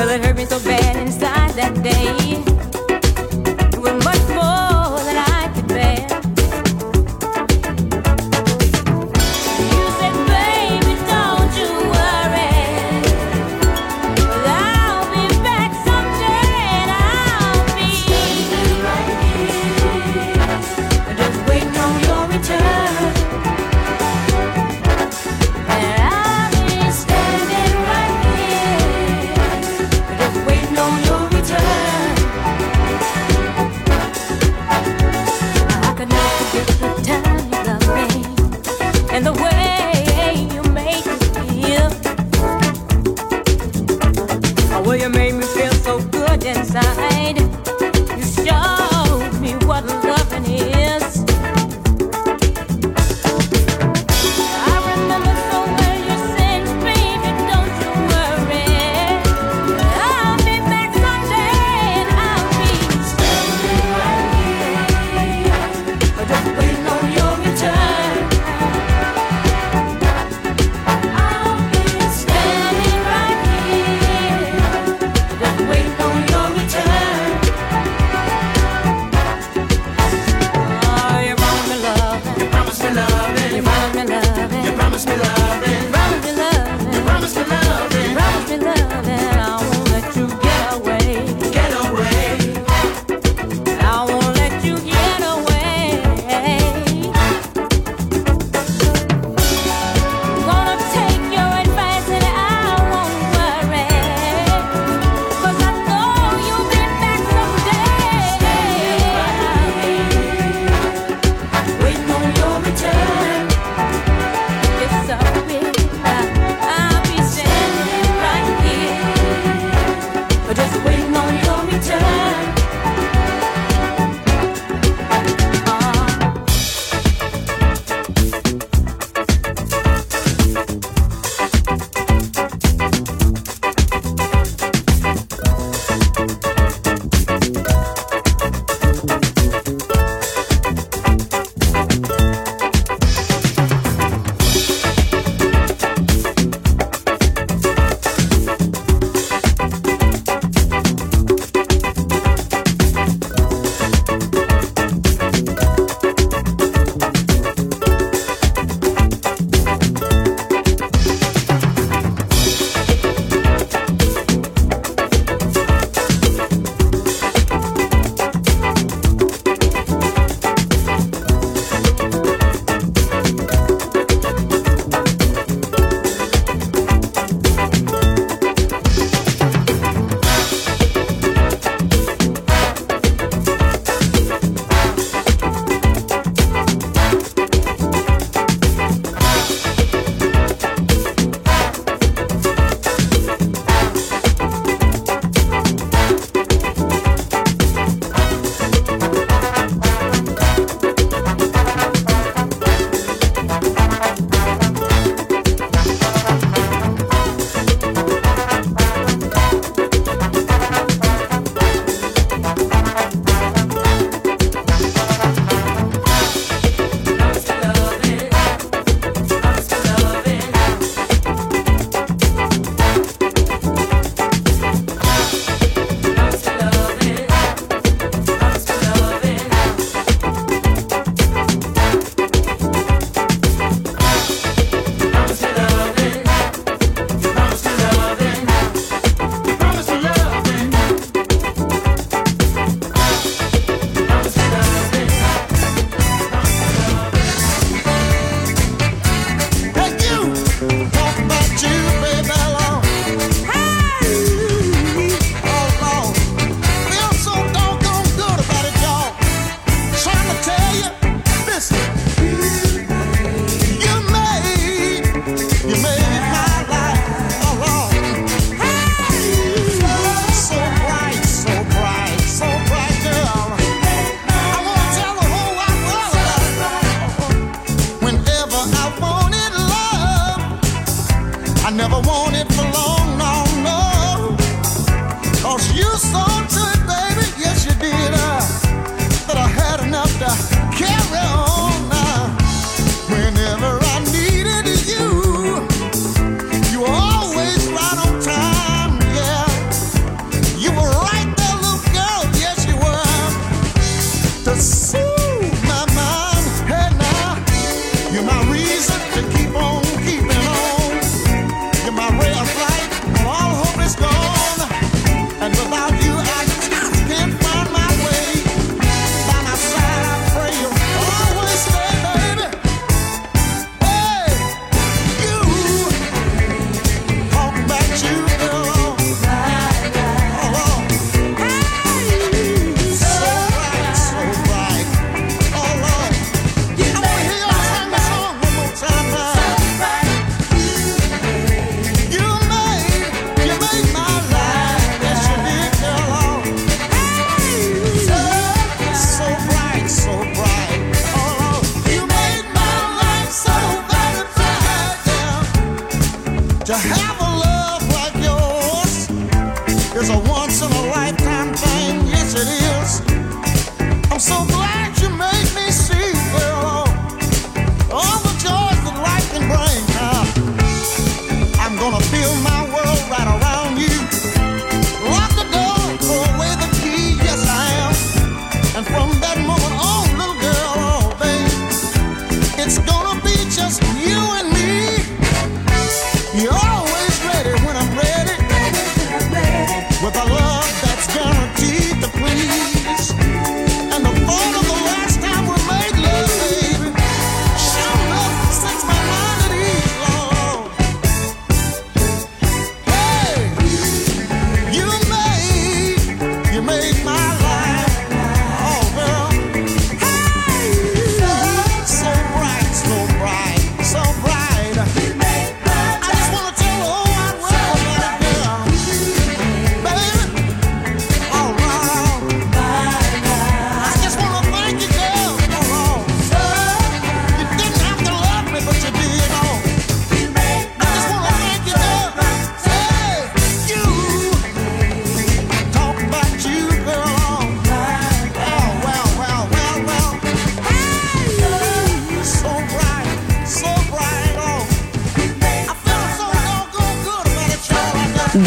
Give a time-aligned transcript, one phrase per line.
[0.00, 2.49] Well, it hurt me so bad inside that day.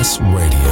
[0.00, 0.69] Radio,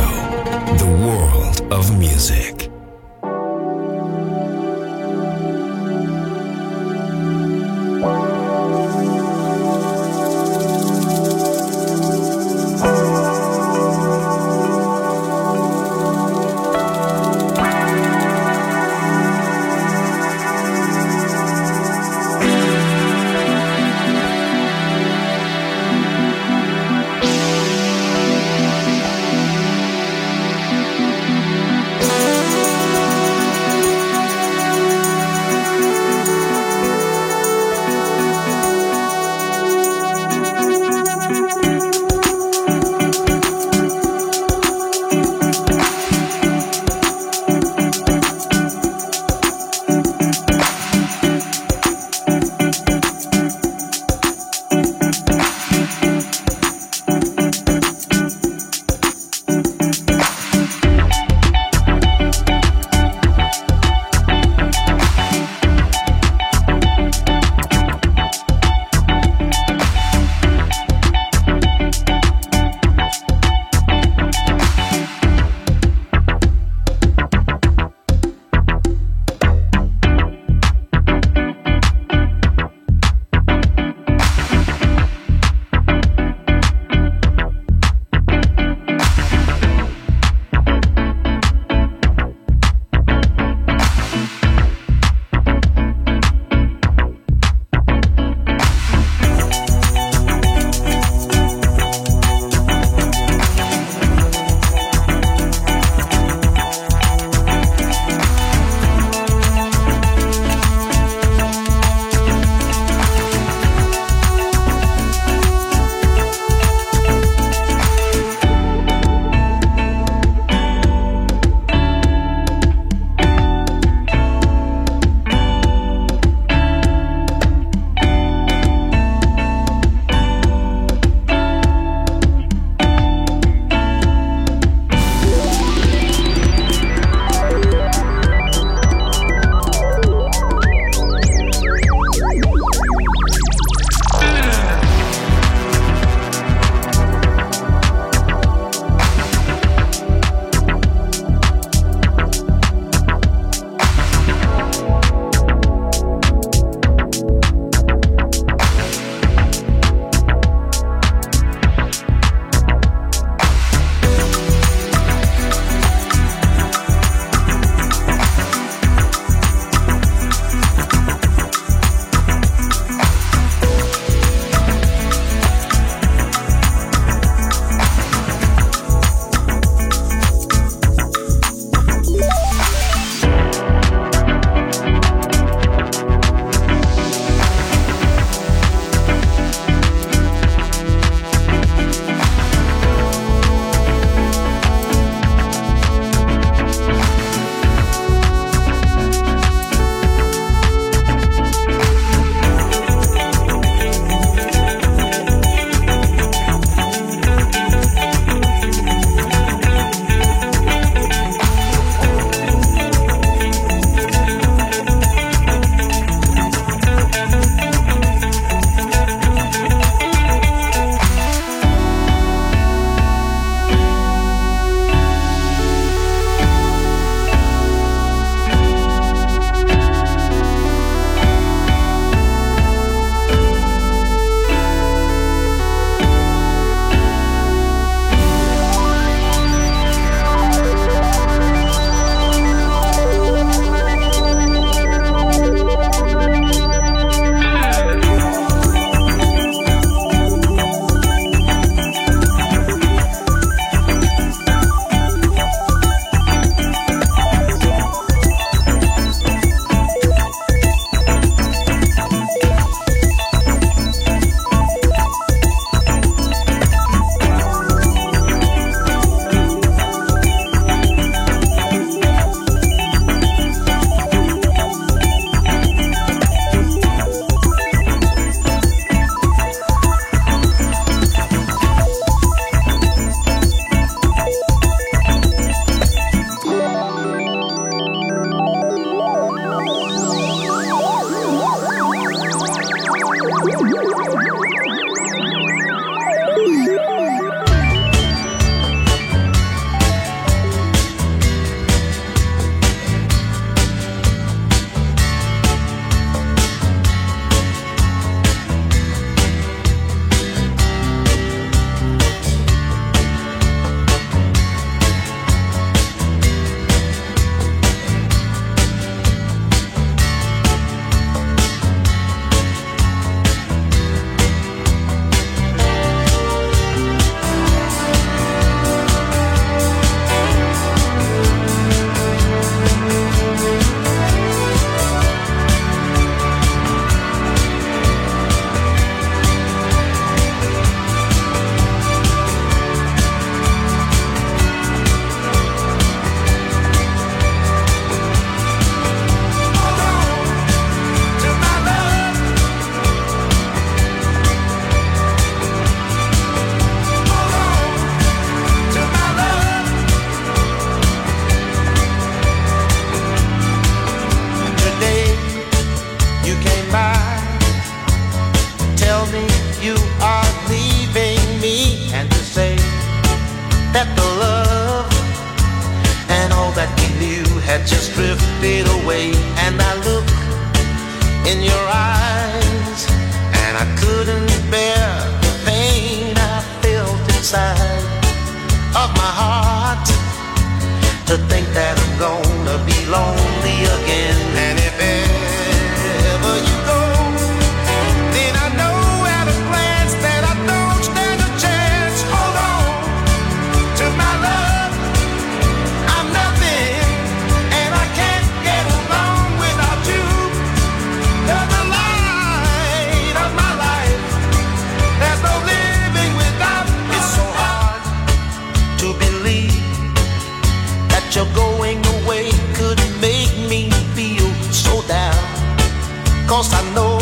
[426.29, 426.99] Cause I know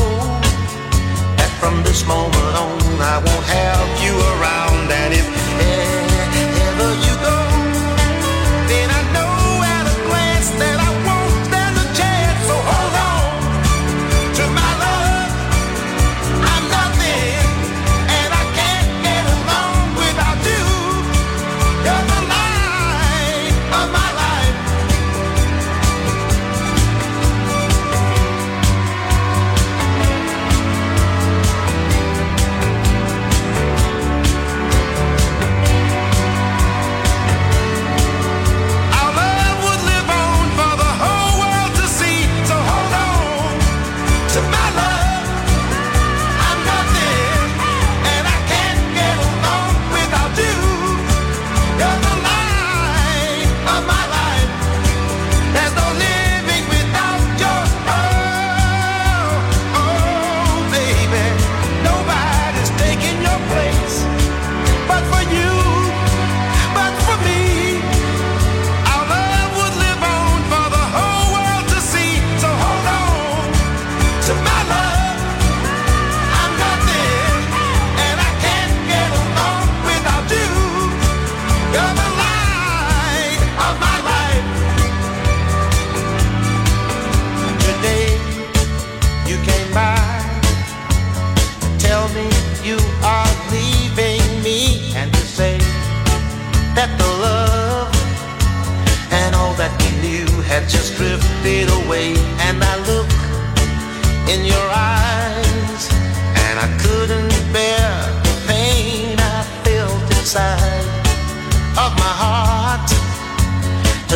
[1.37, 4.87] that from this moment on I won't have you around.
[4.93, 5.46] And if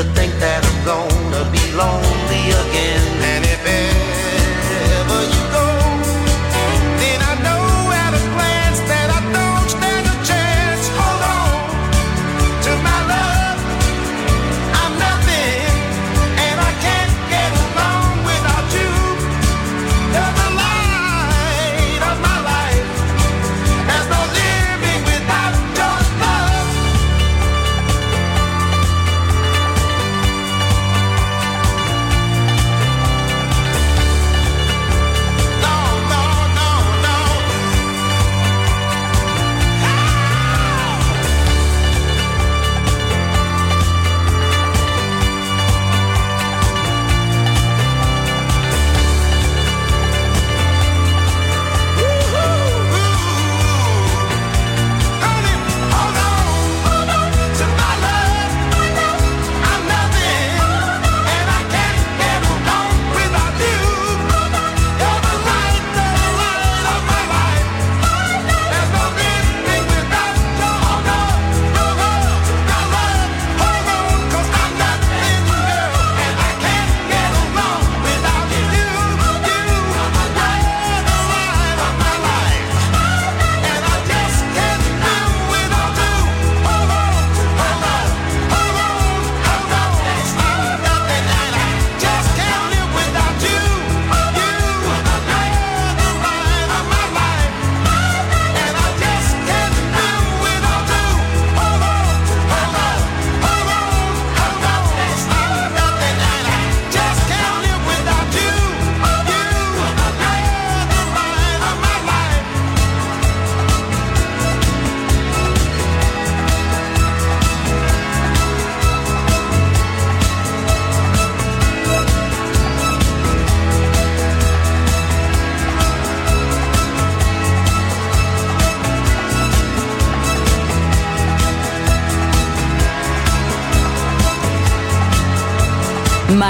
[0.02, 2.09] to think that I'm gonna be lonely.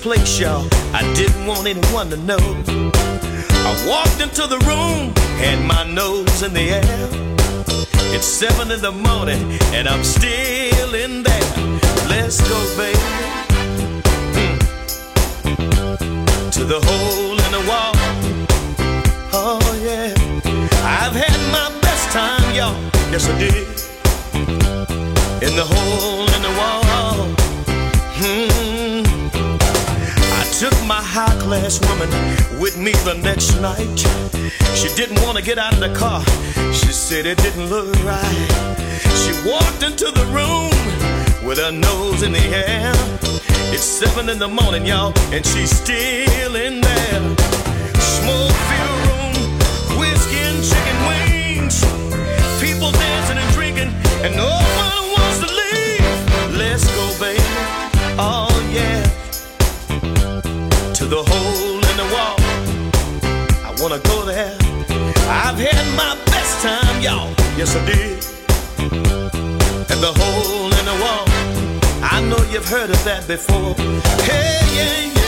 [0.00, 0.66] Place, y'all.
[0.94, 2.38] I didn't want anyone to know.
[2.38, 7.08] I walked into the room, had my nose in the air.
[8.14, 11.52] It's seven in the morning, and I'm still in there.
[12.08, 12.98] Let's go, baby.
[14.40, 14.58] Mm.
[16.52, 17.92] To the hole in the wall.
[19.32, 20.14] Oh, yeah.
[20.82, 22.76] I've had my best time, y'all.
[23.12, 23.66] Yes, I did.
[25.46, 26.80] In the hole in the wall.
[28.22, 28.89] Hmm
[30.60, 32.10] took my high class woman
[32.60, 33.98] with me the next night.
[34.76, 36.22] She didn't want to get out of the car.
[36.74, 38.48] She said it didn't look right.
[39.22, 40.68] She walked into the room
[41.48, 42.92] with her nose in the air.
[43.72, 47.20] It's seven in the morning, y'all, and she's still in there.
[48.20, 49.36] Smoke filled room,
[49.98, 51.80] whiskey and chicken wings.
[52.60, 53.88] People dancing and drinking,
[54.20, 55.09] and no one
[61.10, 62.36] the hole in the wall.
[63.66, 64.56] I wanna go there.
[65.28, 67.34] I've had my best time, y'all.
[67.58, 68.24] Yes, I did.
[69.90, 71.26] And the hole in the wall.
[72.02, 73.74] I know you've heard of that before.
[74.22, 75.19] Hey, yeah.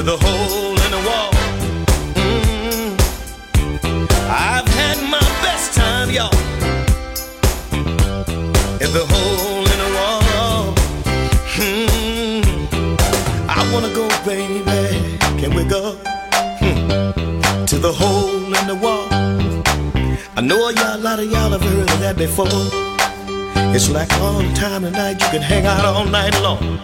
[0.00, 1.30] To the hole in the wall?
[2.14, 2.92] Mm.
[4.30, 6.32] I've had my best time, y'all,
[8.84, 10.74] in the hole in the wall.
[11.60, 12.42] Mm.
[13.46, 15.18] I wanna go, baby.
[15.38, 15.96] Can we go
[16.60, 17.64] hmm.
[17.66, 19.06] to the hole in the wall?
[20.34, 22.46] I know y'all, a lot of y'all have heard that before.
[23.74, 26.80] It's like all the time tonight, you can hang out all night long.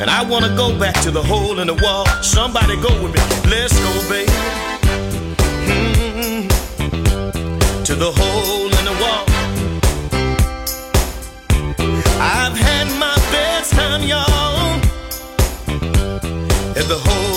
[0.00, 2.06] And I wanna go back to the hole in the wall.
[2.22, 3.20] Somebody go with me.
[3.50, 4.32] Let's go, baby.
[5.68, 6.48] Mm-hmm.
[7.84, 9.24] To the hole in the wall.
[12.18, 14.80] I've had my best time, y'all.
[16.80, 17.29] At the hole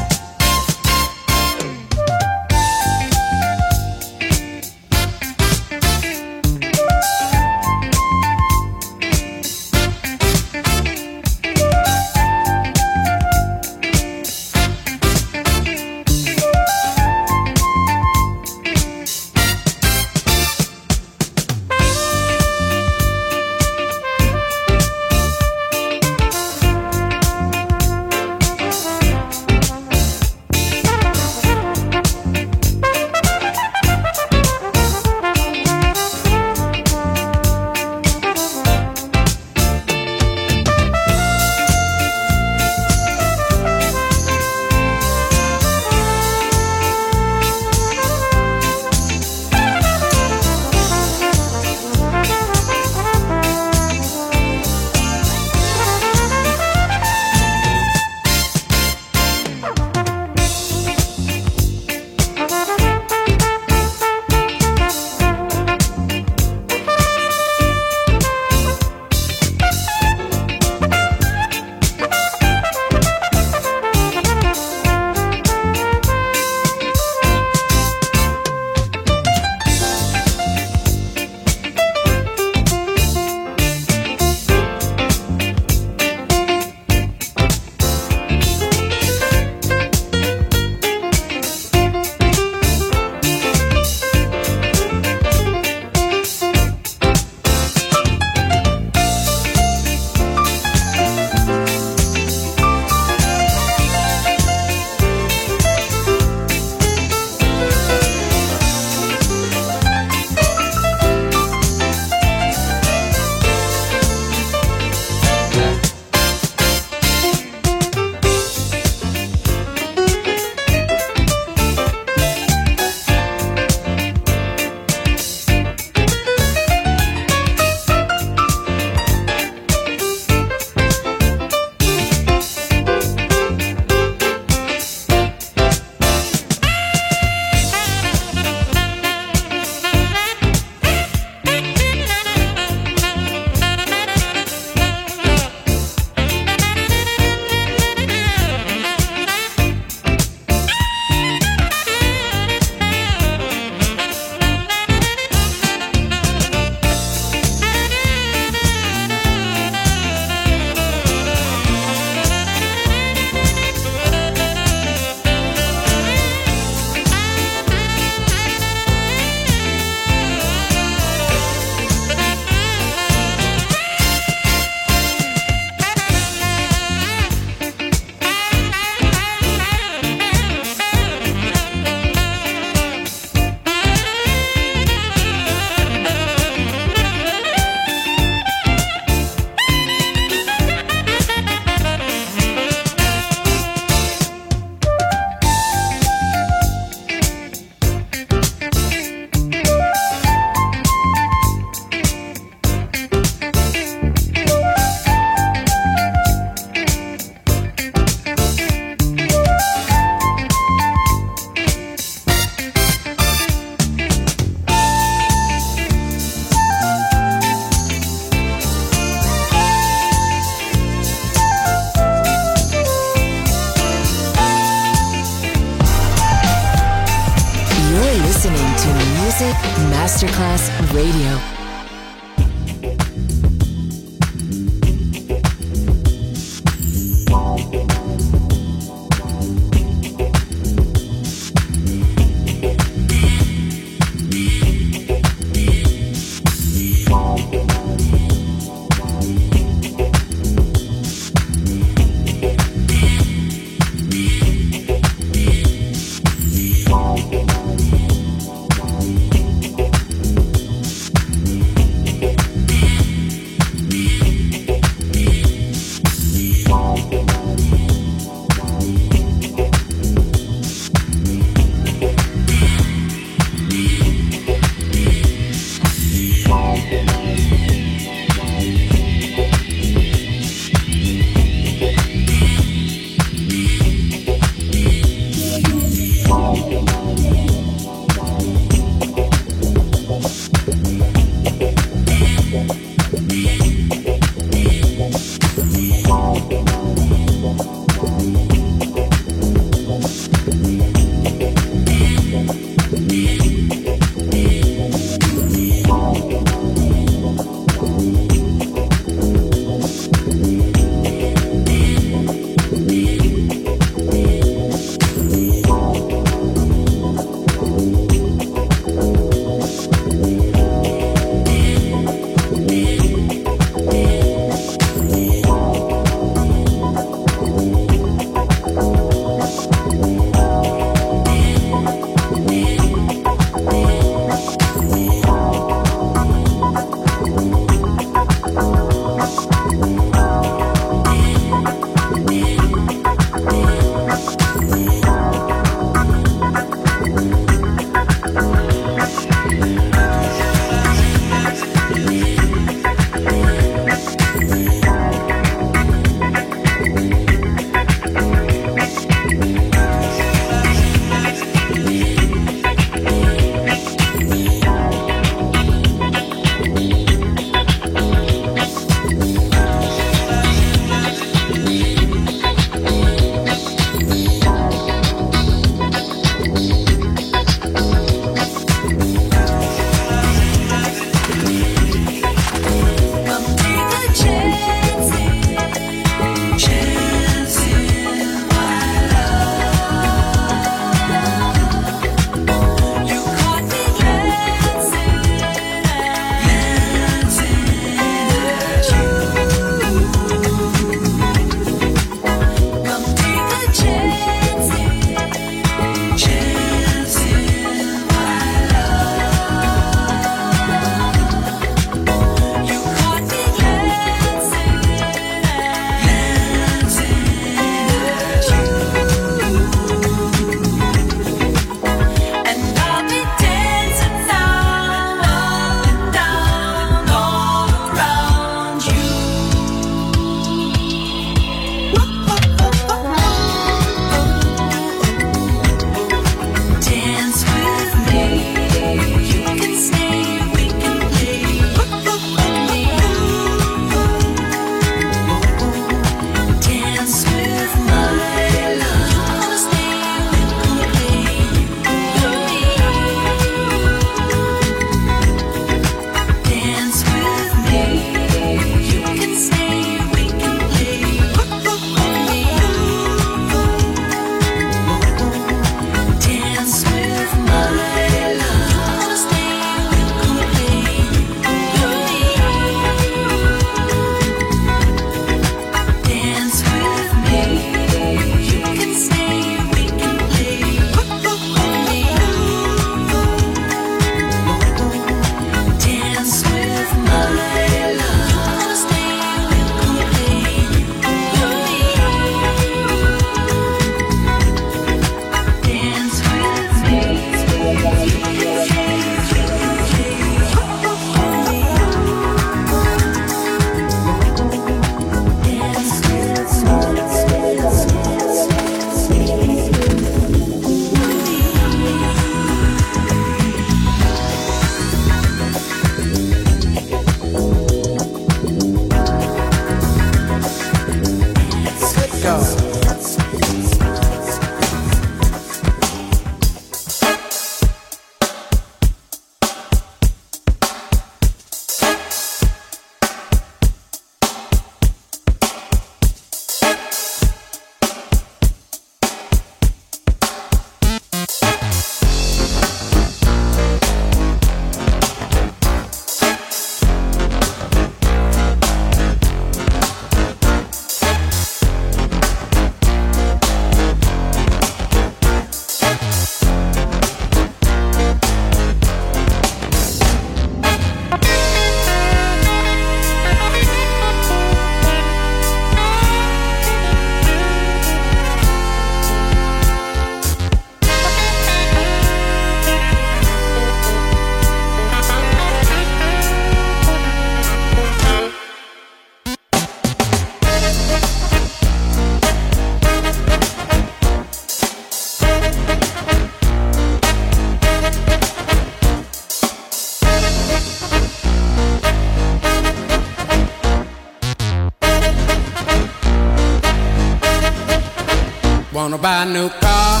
[598.98, 600.00] Wanna buy a new car,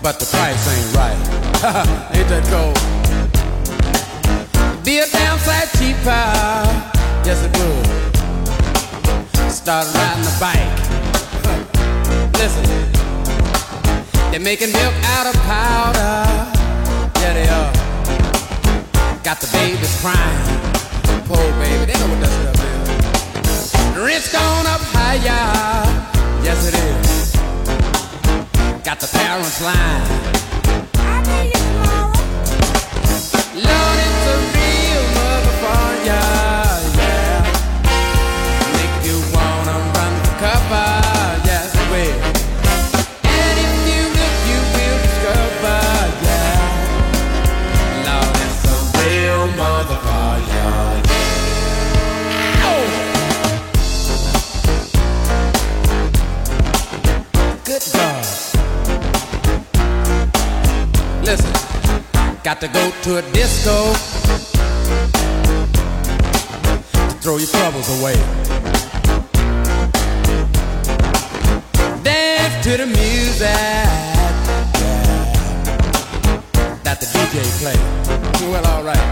[0.00, 1.18] but the price ain't right.
[2.14, 2.78] ain't that cold?
[4.84, 6.26] Be a damn sight cheaper,
[7.26, 7.86] yes it would.
[9.50, 10.70] Start riding a bike.
[12.38, 12.64] Listen,
[14.30, 16.26] they're making milk out of powder.
[17.18, 17.72] Yeah, they are.
[19.24, 20.60] Got the babies crying.
[21.26, 24.00] Poor baby, they know what that stuff is.
[24.00, 25.84] Rent's gone up higher.
[26.46, 27.32] Yes, it is.
[28.84, 30.04] Got the parents line.
[30.94, 32.12] I'll tell you tomorrow.
[33.68, 34.09] Lord,
[62.60, 63.94] To go to a disco
[66.92, 68.16] to throw your troubles away.
[72.02, 73.48] Dance to the music
[76.84, 77.78] that the DJ play.
[78.50, 79.06] Well, alright.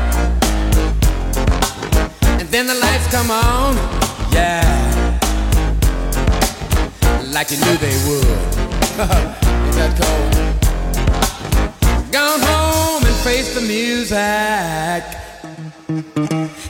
[2.38, 3.76] And then the lights come on,
[4.30, 5.18] yeah,
[7.32, 8.26] like you knew they would.
[9.68, 10.34] Is that cold?
[12.12, 15.04] Gone home face the music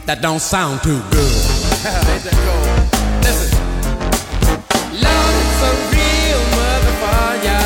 [0.07, 1.35] that don't sound too good.
[3.25, 3.51] Listen,
[5.07, 7.63] love is a real motherfucker.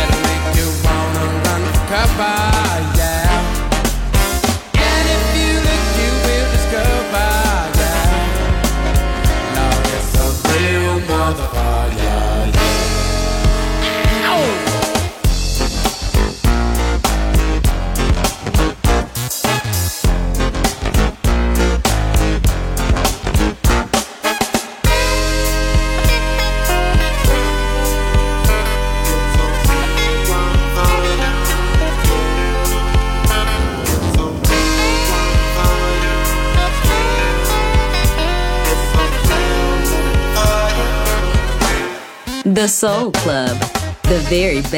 [0.00, 2.49] It'll make you wanna run for cover,